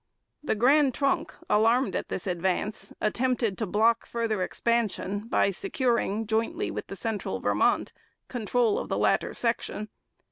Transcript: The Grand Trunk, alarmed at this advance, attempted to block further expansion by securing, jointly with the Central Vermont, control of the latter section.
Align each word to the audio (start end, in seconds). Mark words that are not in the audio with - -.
The 0.41 0.55
Grand 0.55 0.95
Trunk, 0.95 1.35
alarmed 1.47 1.95
at 1.95 2.09
this 2.09 2.25
advance, 2.25 2.91
attempted 2.99 3.55
to 3.59 3.67
block 3.67 4.07
further 4.07 4.41
expansion 4.41 5.27
by 5.27 5.51
securing, 5.51 6.25
jointly 6.25 6.71
with 6.71 6.87
the 6.87 6.95
Central 6.95 7.39
Vermont, 7.39 7.93
control 8.27 8.79
of 8.79 8.89
the 8.89 8.97
latter 8.97 9.35
section. 9.35 9.89